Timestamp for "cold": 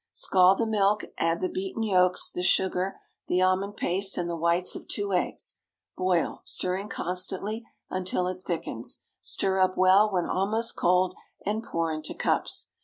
10.75-11.15